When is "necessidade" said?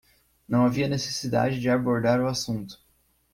0.87-1.59